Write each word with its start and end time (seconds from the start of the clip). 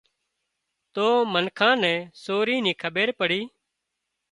تو 0.93 1.05
منکان 1.33 1.75
نين 1.83 1.99
سورِي 2.23 2.57
نِي 2.65 2.73
کٻير 2.81 3.09
پڙِي 3.19 3.41